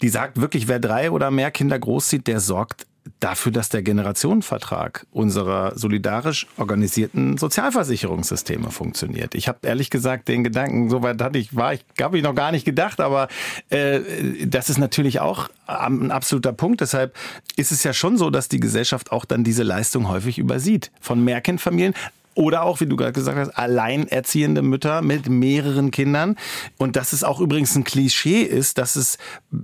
[0.03, 2.87] Die sagt wirklich, wer drei oder mehr Kinder großzieht, der sorgt
[3.21, 9.35] dafür, dass der Generationenvertrag unserer solidarisch organisierten Sozialversicherungssysteme funktioniert.
[9.35, 12.51] Ich habe ehrlich gesagt den Gedanken, soweit hatte ich, war ich, habe ich noch gar
[12.51, 13.29] nicht gedacht, aber
[13.69, 14.01] äh,
[14.47, 16.81] das ist natürlich auch ein absoluter Punkt.
[16.81, 17.15] Deshalb
[17.57, 20.91] ist es ja schon so, dass die Gesellschaft auch dann diese Leistung häufig übersieht.
[21.01, 21.95] Von Mehrkindfamilien
[22.35, 26.37] oder auch, wie du gerade gesagt hast, alleinerziehende Mütter mit mehreren Kindern.
[26.79, 29.18] Und dass es auch übrigens ein Klischee ist, dass es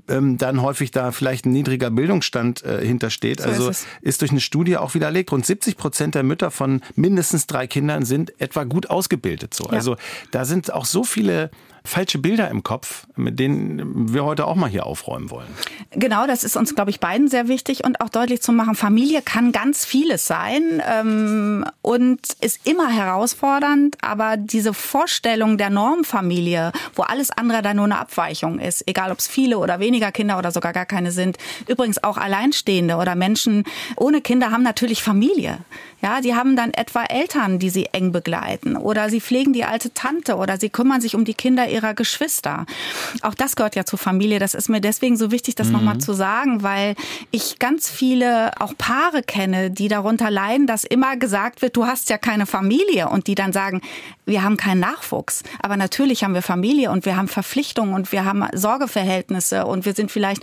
[0.08, 3.40] ähm, dann häufig da vielleicht ein niedriger Bildungsstand äh, hintersteht.
[3.40, 5.32] So also ist, ist, durch eine Studie auch widerlegt.
[5.32, 9.54] Rund 70 Prozent der Mütter von mindestens drei Kindern sind etwa gut ausgebildet.
[9.54, 9.64] So.
[9.64, 9.70] Ja.
[9.70, 9.96] Also
[10.30, 11.50] da sind auch so viele
[11.84, 15.48] falsche Bilder im Kopf, mit denen wir heute auch mal hier aufräumen wollen.
[15.92, 19.22] Genau, das ist uns, glaube ich, beiden sehr wichtig und auch deutlich zu machen, Familie
[19.22, 27.02] kann ganz vieles sein ähm, und ist immer herausfordernd, aber diese Vorstellung der Normfamilie, wo
[27.02, 30.52] alles andere dann nur eine Abweichung ist, egal ob es viele oder weniger Kinder oder
[30.52, 33.64] sogar gar keine sind, übrigens auch Alleinstehende oder Menschen
[33.96, 35.58] ohne Kinder haben natürlich Familie.
[36.02, 39.92] Ja, die haben dann etwa Eltern, die sie eng begleiten oder sie pflegen die alte
[39.92, 42.66] Tante oder sie kümmern sich um die Kinder ihrer Geschwister.
[43.22, 44.38] Auch das gehört ja zur Familie.
[44.38, 45.74] Das ist mir deswegen so wichtig, das mhm.
[45.74, 46.94] nochmal zu sagen, weil
[47.30, 52.10] ich ganz viele auch Paare kenne, die darunter leiden, dass immer gesagt wird, du hast
[52.10, 53.80] ja keine Familie und die dann sagen,
[54.30, 55.42] wir haben keinen Nachwuchs.
[55.60, 59.92] Aber natürlich haben wir Familie und wir haben Verpflichtungen und wir haben Sorgeverhältnisse und wir
[59.94, 60.42] sind vielleicht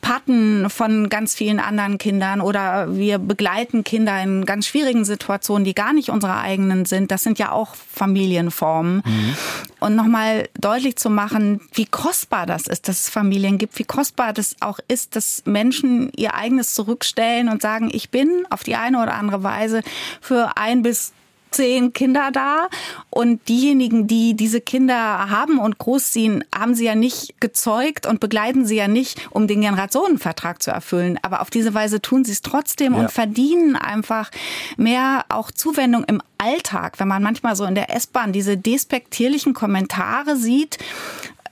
[0.00, 5.74] Paten von ganz vielen anderen Kindern oder wir begleiten Kinder in ganz schwierigen Situationen, die
[5.74, 7.10] gar nicht unsere eigenen sind.
[7.10, 9.02] Das sind ja auch Familienformen.
[9.04, 9.36] Mhm.
[9.80, 14.34] Und nochmal deutlich zu machen, wie kostbar das ist, dass es Familien gibt, wie kostbar
[14.34, 19.02] das auch ist, dass Menschen ihr eigenes zurückstellen und sagen, ich bin auf die eine
[19.02, 19.80] oder andere Weise
[20.20, 21.12] für ein bis
[21.50, 22.68] zehn Kinder da
[23.10, 28.66] und diejenigen, die diese Kinder haben und großziehen, haben sie ja nicht gezeugt und begleiten
[28.66, 31.18] sie ja nicht, um den Generationenvertrag zu erfüllen.
[31.22, 33.00] Aber auf diese Weise tun sie es trotzdem ja.
[33.00, 34.30] und verdienen einfach
[34.76, 40.36] mehr auch Zuwendung im Alltag, wenn man manchmal so in der S-Bahn diese despektierlichen Kommentare
[40.36, 40.78] sieht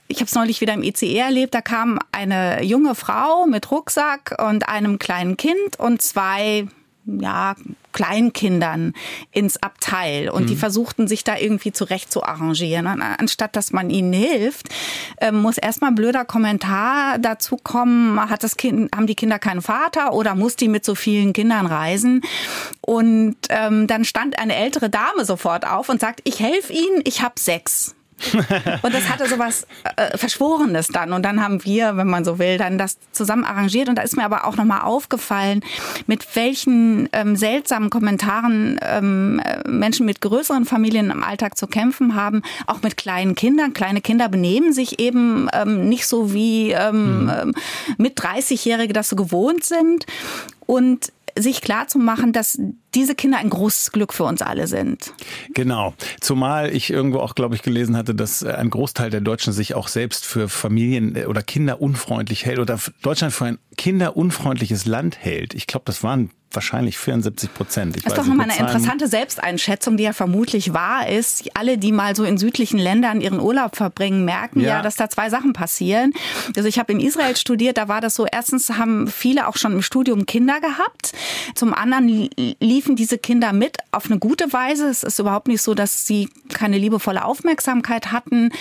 [0.07, 4.35] ich habe es neulich wieder im ICE erlebt, da kam eine junge Frau mit Rucksack
[4.39, 6.67] und einem kleinen Kind und zwei
[7.07, 7.55] ja,
[7.93, 8.93] Kleinkindern
[9.31, 10.47] ins Abteil und mhm.
[10.47, 12.87] die versuchten sich da irgendwie zurecht zu arrangieren.
[12.87, 14.69] Anstatt dass man ihnen hilft,
[15.17, 19.61] äh, muss erstmal ein blöder Kommentar dazu kommen, hat das Kind, haben die Kinder keinen
[19.61, 22.21] Vater oder muss die mit so vielen Kindern reisen?
[22.81, 27.23] Und ähm, dann stand eine ältere Dame sofort auf und sagt, ich helfe Ihnen, ich
[27.23, 27.96] habe sechs.
[28.81, 31.13] Und das hatte sowas äh, Verschworenes dann.
[31.13, 33.89] Und dann haben wir, wenn man so will, dann das zusammen arrangiert.
[33.89, 35.61] Und da ist mir aber auch nochmal aufgefallen,
[36.07, 42.41] mit welchen ähm, seltsamen Kommentaren ähm, Menschen mit größeren Familien im Alltag zu kämpfen haben.
[42.65, 43.73] Auch mit kleinen Kindern.
[43.73, 47.53] Kleine Kinder benehmen sich eben ähm, nicht so wie ähm, mhm.
[47.97, 50.05] mit 30-Jährige das so gewohnt sind.
[50.65, 52.59] Und sich klar zu machen, dass
[52.95, 55.13] diese Kinder ein großes Glück für uns alle sind.
[55.53, 55.93] Genau.
[56.19, 59.87] Zumal ich irgendwo auch, glaube ich, gelesen hatte, dass ein Großteil der Deutschen sich auch
[59.87, 65.53] selbst für Familien- oder Kinder unfreundlich hält oder Deutschland für ein kinderunfreundliches Land hält.
[65.53, 67.95] Ich glaube, das waren wahrscheinlich 74 Prozent.
[67.97, 71.49] Das ist doch nochmal eine interessante Selbsteinschätzung, die ja vermutlich wahr ist.
[71.55, 75.09] Alle, die mal so in südlichen Ländern ihren Urlaub verbringen, merken ja, ja dass da
[75.09, 76.13] zwei Sachen passieren.
[76.55, 79.73] Also ich habe in Israel studiert, da war das so, erstens haben viele auch schon
[79.73, 81.13] im Studium Kinder gehabt.
[81.55, 82.29] Zum anderen
[82.59, 84.87] liefen diese Kinder mit auf eine gute Weise.
[84.87, 88.51] Es ist überhaupt nicht so, dass sie keine liebevolle Aufmerksamkeit hatten.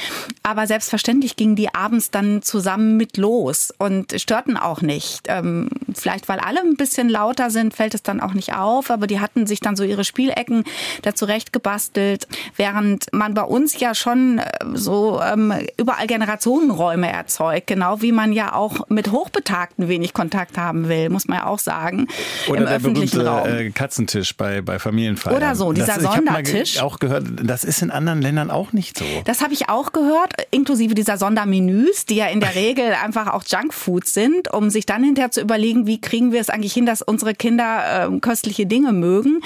[0.43, 5.23] Aber selbstverständlich gingen die abends dann zusammen mit los und störten auch nicht.
[5.29, 9.07] Ähm, vielleicht, weil alle ein bisschen lauter sind, fällt es dann auch nicht auf, aber
[9.07, 10.65] die hatten sich dann so ihre Spielecken
[11.03, 18.03] da zurechtgebastelt, während man bei uns ja schon äh, so ähm, überall Generationenräume erzeugt, genau
[18.03, 22.09] wie man ja auch mit Hochbetagten wenig Kontakt haben will, muss man ja auch sagen.
[22.49, 23.49] Oder im der öffentlichen berühmte, Raum.
[23.49, 25.37] Äh, Katzentisch bei, bei Familienfeiern.
[25.37, 26.75] Oder so, dieser das, Sondertisch.
[26.75, 29.05] Ich habe auch gehört, das ist in anderen Ländern auch nicht so.
[29.25, 33.45] Das habe ich auch gehört, inklusive dieser Sondermenüs, die ja in der Regel einfach auch
[33.47, 37.03] Junkfood sind, um sich dann hinterher zu überlegen, wie kriegen wir es eigentlich hin, dass
[37.03, 39.41] unsere Kinder äh, köstliche Dinge mögen.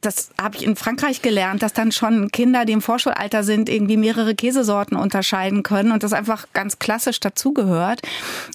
[0.00, 3.98] Das habe ich in Frankreich gelernt, dass dann schon Kinder, die im Vorschulalter sind, irgendwie
[3.98, 8.00] mehrere Käsesorten unterscheiden können und das einfach ganz klassisch dazugehört.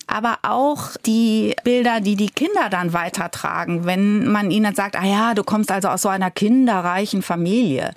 [0.08, 5.34] Aber auch die Bilder, die die Kinder dann weitertragen, wenn man ihnen sagt, ah ja,
[5.36, 7.94] du kommst also aus so einer kinderreichen Familie.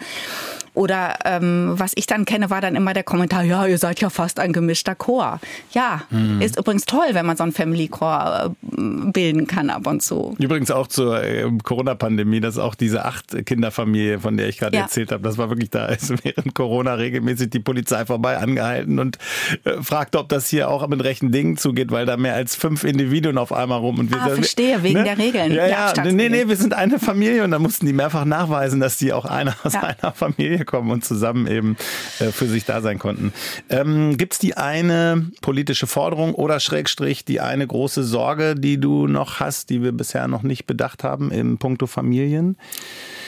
[0.78, 4.10] Oder ähm, was ich dann kenne, war dann immer der Kommentar, ja, ihr seid ja
[4.10, 5.40] fast ein gemischter Chor.
[5.72, 6.40] Ja, mhm.
[6.40, 10.36] ist übrigens toll, wenn man so einen Family Chor äh, bilden kann ab und zu.
[10.38, 14.84] Übrigens auch zur äh, Corona-Pandemie, dass auch diese acht Kinderfamilie, von der ich gerade ja.
[14.84, 19.18] erzählt habe, das war wirklich da, ist während Corona regelmäßig die Polizei vorbei angehalten und
[19.64, 22.84] äh, fragte, ob das hier auch mit rechten Dingen zugeht, weil da mehr als fünf
[22.84, 25.02] Individuen auf einmal rum und wir ah, verstehe, wegen ne?
[25.02, 25.50] der Regeln.
[25.50, 28.96] Ja, ja, nee, nee, wir sind eine Familie und da mussten die mehrfach nachweisen, dass
[28.96, 29.80] die auch einer aus ja.
[29.80, 31.76] einer Familie kommen und zusammen eben
[32.20, 33.32] äh, für sich da sein konnten.
[33.68, 39.08] Ähm, Gibt es die eine politische Forderung oder Schrägstrich die eine große Sorge, die du
[39.08, 42.56] noch hast, die wir bisher noch nicht bedacht haben im Punkto Familien?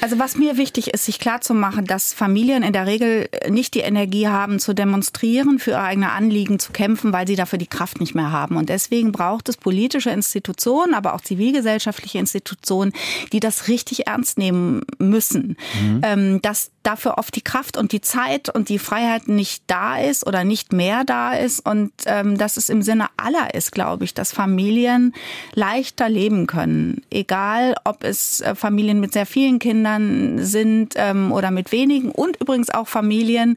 [0.02, 4.28] Also was mir wichtig ist, sich klarzumachen, dass Familien in der Regel nicht die Energie
[4.28, 8.14] haben zu demonstrieren, für ihre eigene Anliegen zu kämpfen, weil sie dafür die Kraft nicht
[8.14, 8.56] mehr haben.
[8.56, 12.92] Und deswegen braucht es politische Institutionen, aber auch zivilgesellschaftliche Institutionen,
[13.32, 15.56] die das richtig ernst nehmen müssen.
[15.80, 16.00] Mhm.
[16.02, 20.26] Ähm, dass dafür oft die Kraft und die Zeit und die Freiheit nicht da ist
[20.26, 24.14] oder nicht mehr da ist und ähm, dass es im Sinne aller ist, glaube ich,
[24.14, 25.14] dass Familien
[25.54, 27.02] leichter leben können.
[27.10, 32.40] Egal, ob es äh, Familien mit sehr vielen Kindern sind ähm, oder mit wenigen und
[32.40, 33.56] übrigens auch Familien,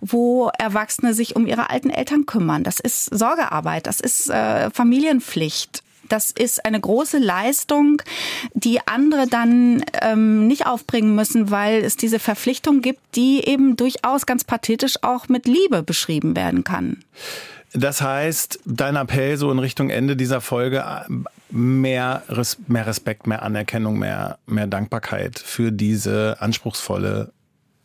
[0.00, 2.64] wo Erwachsene sich um ihre alten Eltern kümmern.
[2.64, 5.82] Das ist Sorgearbeit, das ist äh, Familienpflicht.
[6.12, 8.02] Das ist eine große Leistung,
[8.52, 14.26] die andere dann ähm, nicht aufbringen müssen, weil es diese Verpflichtung gibt, die eben durchaus
[14.26, 17.02] ganz pathetisch auch mit Liebe beschrieben werden kann.
[17.72, 20.84] Das heißt, dein Appell so in Richtung Ende dieser Folge,
[21.48, 22.22] mehr,
[22.66, 27.32] mehr Respekt, mehr Anerkennung, mehr, mehr Dankbarkeit für diese anspruchsvolle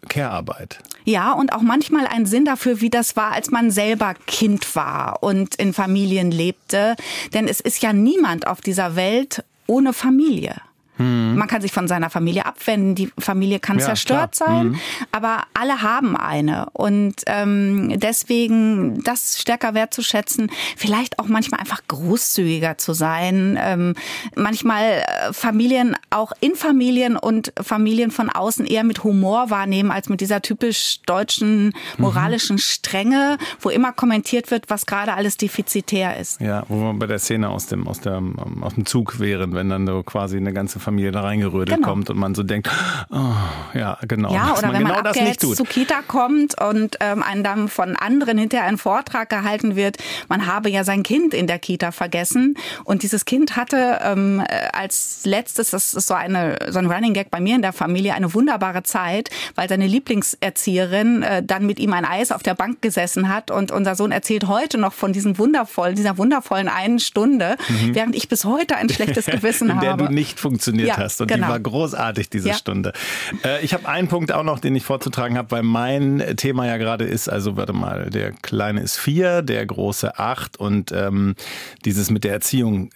[0.08, 0.80] Care-Arbeit.
[1.06, 5.24] Ja, und auch manchmal ein Sinn dafür, wie das war, als man selber Kind war
[5.24, 6.96] und in Familien lebte.
[7.34, 10.56] Denn es ist ja niemand auf dieser Welt ohne Familie.
[10.98, 11.36] Mhm.
[11.36, 14.50] Man kann sich von seiner Familie abwenden, die Familie kann ja, zerstört klar.
[14.50, 14.80] sein, mhm.
[15.12, 16.68] aber alle haben eine.
[16.74, 23.94] Und ähm, deswegen das stärker wertzuschätzen, vielleicht auch manchmal einfach großzügiger zu sein, ähm,
[24.36, 30.10] manchmal äh, Familien auch in Familien und Familien von außen eher mit Humor wahrnehmen als
[30.10, 36.42] mit dieser typisch deutschen moralischen Strenge, wo immer kommentiert wird, was gerade alles defizitär ist.
[36.42, 38.22] Ja, wo wir bei der Szene aus dem, aus, der,
[38.62, 41.90] aus dem Zug wären, wenn dann so quasi eine ganze Familie da reingerödelt genau.
[41.90, 42.70] kommt und man so denkt,
[43.10, 43.18] oh,
[43.78, 44.34] ja, genau.
[44.34, 47.98] Ja, oder man wenn genau man abgehetzt zu Kita kommt und ähm, einem dann von
[47.98, 49.98] anderen hinterher ein Vortrag gehalten wird,
[50.30, 55.24] man habe ja sein Kind in der Kita vergessen und dieses Kind hatte ähm, als
[55.26, 58.34] letztes, das ist so, eine, so ein Running Gag bei mir in der Familie, eine
[58.34, 63.28] wunderbare Zeit, weil seine Lieblingserzieherin äh, dann mit ihm ein Eis auf der Bank gesessen
[63.28, 67.94] hat und unser Sohn erzählt heute noch von diesem wundervollen, dieser wundervollen einen Stunde, mhm.
[67.94, 70.06] während ich bis heute ein schlechtes Gewissen in der habe.
[70.06, 71.48] du nicht funktioniert ja, hast und genau.
[71.48, 72.54] die war großartig, diese ja.
[72.54, 72.94] Stunde.
[73.44, 76.78] Äh, ich habe einen Punkt auch noch, den ich vorzutragen habe, weil mein Thema ja
[76.78, 81.36] gerade ist, also warte mal, der Kleine ist vier, der Große acht und ähm,
[81.86, 82.90] dieses mit der Erziehung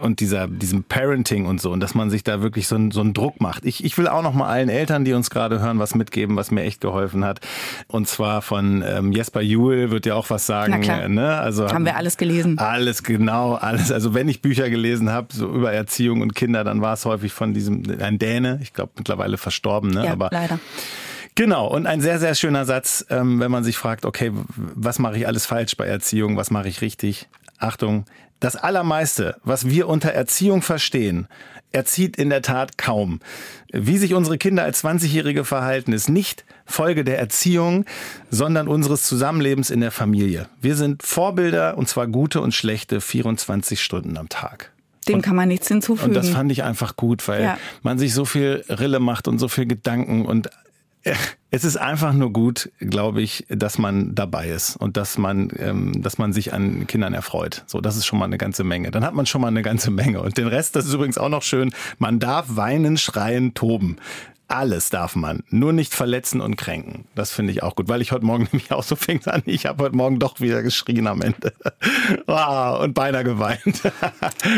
[0.00, 3.00] und dieser, diesem Parenting und so und dass man sich da wirklich so, einen, so
[3.00, 3.64] einen Druck macht.
[3.64, 6.50] Ich, ich will auch noch mal allen Eltern, die uns gerade hören, was mitgeben, was
[6.50, 7.40] mir echt geholfen hat.
[7.86, 10.72] Und zwar von ähm, Jesper Juhl wird ja auch was sagen.
[10.72, 11.08] Na klar.
[11.08, 11.36] Ne?
[11.36, 12.58] Also haben wir alles gelesen.
[12.58, 13.92] Alles genau, alles.
[13.92, 17.32] Also wenn ich Bücher gelesen habe so über Erziehung und Kinder, dann war es häufig
[17.32, 18.58] von diesem ein Däne.
[18.62, 19.90] Ich glaube mittlerweile verstorben.
[19.90, 20.04] Ne?
[20.04, 20.58] Ja, Aber leider.
[21.38, 25.18] Genau, und ein sehr, sehr schöner Satz, ähm, wenn man sich fragt, okay, was mache
[25.18, 27.28] ich alles falsch bei Erziehung, was mache ich richtig?
[27.58, 28.06] Achtung,
[28.40, 31.26] das Allermeiste, was wir unter Erziehung verstehen,
[31.72, 33.20] erzieht in der Tat kaum.
[33.72, 37.84] Wie sich unsere Kinder als 20-Jährige verhalten, ist nicht Folge der Erziehung,
[38.30, 40.48] sondern unseres Zusammenlebens in der Familie.
[40.60, 44.72] Wir sind Vorbilder, und zwar gute und schlechte, 24 Stunden am Tag.
[45.08, 46.10] Dem kann man nichts hinzufügen.
[46.10, 47.58] Und das fand ich einfach gut, weil ja.
[47.82, 50.50] man sich so viel Rille macht und so viel Gedanken und
[51.50, 56.02] es ist einfach nur gut, glaube ich, dass man dabei ist und dass man, ähm,
[56.02, 57.64] dass man sich an Kindern erfreut.
[57.66, 58.90] So, das ist schon mal eine ganze Menge.
[58.90, 60.20] Dann hat man schon mal eine ganze Menge.
[60.20, 61.72] Und den Rest, das ist übrigens auch noch schön.
[61.98, 63.96] Man darf weinen, schreien, toben.
[64.48, 67.04] Alles darf man, nur nicht verletzen und kränken.
[67.14, 69.42] Das finde ich auch gut, weil ich heute Morgen nämlich auch so fing an.
[69.44, 71.52] Ich habe heute Morgen doch wieder geschrien am Ende
[72.26, 73.60] wow, und beinahe geweint.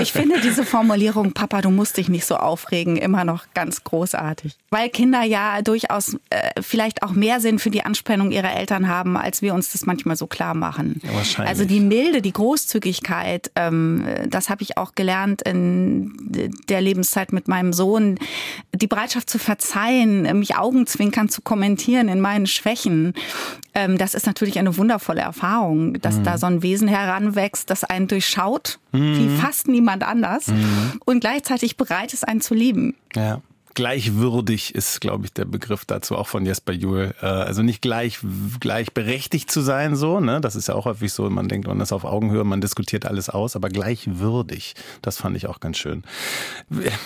[0.00, 4.56] ich finde diese Formulierung, Papa, du musst dich nicht so aufregen, immer noch ganz großartig,
[4.70, 9.16] weil Kinder ja durchaus äh, vielleicht auch mehr Sinn für die Anspannung ihrer Eltern haben,
[9.16, 11.00] als wir uns das manchmal so klar machen.
[11.02, 11.50] Ja, wahrscheinlich.
[11.50, 16.12] Also die Milde, die Großzügigkeit, ähm, das habe ich auch gelernt in
[16.68, 18.20] der Lebenszeit mit meinem Sohn,
[18.80, 23.14] die Bereitschaft zu verzeihen verzeihen, mich Augenzwinkern zu kommentieren in meinen Schwächen.
[23.74, 26.24] Ähm, das ist natürlich eine wundervolle Erfahrung, dass mhm.
[26.24, 29.16] da so ein Wesen heranwächst, das einen durchschaut, mhm.
[29.16, 31.00] wie fast niemand anders mhm.
[31.04, 32.94] und gleichzeitig bereit ist, einen zu lieben.
[33.14, 33.40] Ja
[33.74, 37.14] gleichwürdig ist, glaube ich, der Begriff dazu auch von Jesper Juhl.
[37.20, 38.18] Äh, also nicht gleich,
[38.60, 40.40] gleichberechtigt zu sein, so, ne?
[40.40, 43.28] Das ist ja auch häufig so, man denkt, man ist auf Augenhöhe, man diskutiert alles
[43.28, 44.74] aus, aber gleichwürdig.
[45.02, 46.04] Das fand ich auch ganz schön.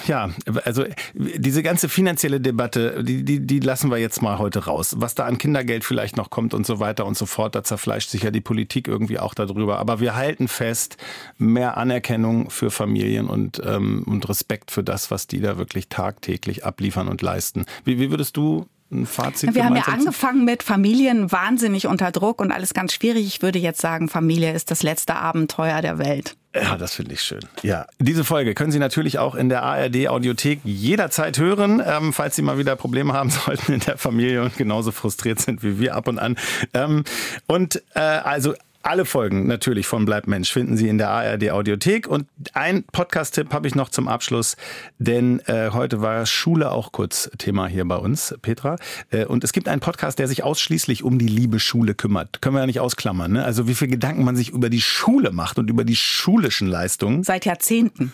[0.07, 0.31] Ja,
[0.65, 4.97] also diese ganze finanzielle Debatte, die, die, die lassen wir jetzt mal heute raus.
[4.99, 8.11] Was da an Kindergeld vielleicht noch kommt und so weiter und so fort, da zerfleischt
[8.11, 9.79] sich ja die Politik irgendwie auch darüber.
[9.79, 10.97] Aber wir halten fest,
[11.39, 16.54] mehr Anerkennung für Familien und, ähm, und Respekt für das, was die da wirklich tagtäglich
[16.63, 17.65] abliefern und leisten.
[17.85, 19.55] Wie, wie würdest du ein Fazit?
[19.55, 23.27] Wir haben ja angefangen mit Familien wahnsinnig unter Druck und alles ganz schwierig.
[23.27, 26.37] Ich würde jetzt sagen, Familie ist das letzte Abenteuer der Welt.
[26.55, 27.41] Ja, das finde ich schön.
[27.63, 32.37] Ja, diese Folge können Sie natürlich auch in der ARD Audiothek jederzeit hören, ähm, falls
[32.37, 35.97] Sie mal wieder Probleme haben sollten in der Familie und genauso frustriert sind wie wir
[35.97, 36.37] ab und an.
[36.73, 37.03] Ähm,
[37.47, 42.07] und äh, also alle Folgen natürlich von Bleib Mensch finden Sie in der ARD Audiothek.
[42.07, 44.57] Und ein Podcast-Tipp habe ich noch zum Abschluss,
[44.99, 48.77] denn äh, heute war Schule auch kurz Thema hier bei uns, Petra.
[49.11, 52.43] Äh, und es gibt einen Podcast, der sich ausschließlich um die liebe Schule kümmert.
[52.43, 53.33] Können wir ja nicht ausklammern.
[53.33, 53.45] Ne?
[53.45, 57.25] Also wie viel Gedanken man sich über die Schule macht und über die schulischen Leistungen.
[57.25, 58.13] Seit Jahrzehnten.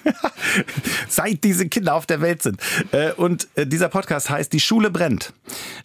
[1.09, 2.61] Seit diese Kinder auf der Welt sind.
[2.93, 5.33] Äh, und äh, dieser Podcast heißt Die Schule brennt.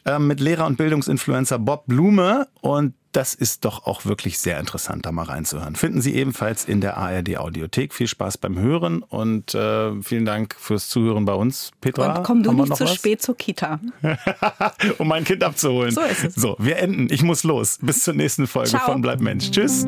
[0.06, 2.48] Äh, mit Lehrer und Bildungsinfluencer Bob Blume.
[2.62, 5.76] Und das ist doch auch wirklich sehr interessant, da mal reinzuhören.
[5.76, 7.94] Finden Sie ebenfalls in der ARD Audiothek.
[7.94, 12.18] Viel Spaß beim Hören und äh, vielen Dank fürs Zuhören bei uns, Petra.
[12.18, 12.96] Und komm du nicht zu was?
[12.96, 13.80] spät zur Kita.
[14.98, 15.92] um mein Kind abzuholen.
[15.92, 16.36] So ist es.
[16.36, 17.08] So, wir enden.
[17.10, 17.80] Ich muss los.
[17.82, 18.86] Bis zur nächsten Folge Ciao.
[18.86, 19.52] von Bleib Mensch.
[19.52, 19.86] Tschüss.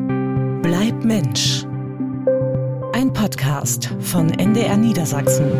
[0.62, 1.66] Bleib Mensch.
[2.94, 5.52] Ein Podcast von NDR Niedersachsen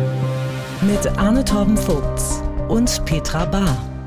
[0.81, 3.98] mit Arne Torben Vogts und Petra Bahr.